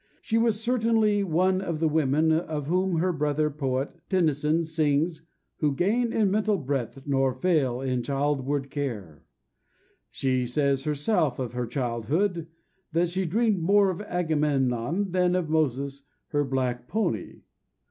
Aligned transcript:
She 0.23 0.39
was 0.39 0.59
certainly 0.59 1.23
one 1.23 1.61
of 1.61 1.79
the 1.79 1.87
women 1.87 2.31
of 2.31 2.65
whom 2.65 2.97
her 2.97 3.13
brother 3.13 3.51
poet, 3.51 3.93
Tennyson, 4.09 4.65
sings, 4.65 5.21
who 5.59 5.75
"gain 5.75 6.11
in 6.11 6.31
mental 6.31 6.57
breadth 6.57 7.03
nor 7.05 7.35
fail 7.35 7.81
in 7.81 8.01
childward 8.01 8.71
care." 8.71 9.21
She 10.09 10.47
says 10.47 10.85
herself 10.85 11.37
of 11.37 11.51
her 11.53 11.67
childhood 11.67 12.47
that 12.93 13.09
"she 13.09 13.27
dreamed 13.27 13.61
more 13.61 13.91
of 13.91 14.01
Agamemnon 14.01 15.11
than 15.11 15.35
of 15.35 15.49
Moses 15.51 16.07
her 16.29 16.43
black 16.43 16.87
pony." 16.87 17.41